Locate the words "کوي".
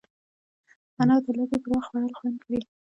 2.43-2.59